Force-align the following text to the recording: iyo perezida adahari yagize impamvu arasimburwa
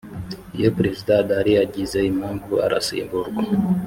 iyo 0.57 0.69
perezida 0.77 1.11
adahari 1.21 1.51
yagize 1.59 1.97
impamvu 2.11 2.53
arasimburwa 2.65 3.41